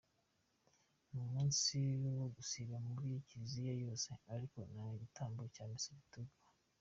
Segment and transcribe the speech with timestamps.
[1.09, 1.77] Ni umunsi
[2.19, 6.35] wo gusiba muri Kiliziya yose ariko nta gitambo cya Misa giturwa.